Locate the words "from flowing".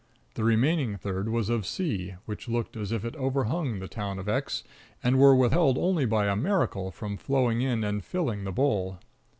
6.89-7.61